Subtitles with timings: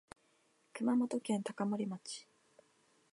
[0.73, 2.27] 熊本県高森町